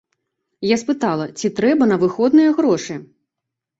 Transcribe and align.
Я 0.69 0.77
спытала, 0.83 1.27
ці 1.41 1.53
трэба 1.61 1.83
на 1.93 1.97
выходныя 2.05 2.59
грошы? 2.61 2.95